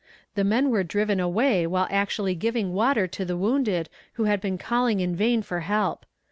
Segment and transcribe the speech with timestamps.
[0.33, 4.57] The men were driven away while actually giving water to the wounded who had been
[4.57, 6.07] calling in vain for help.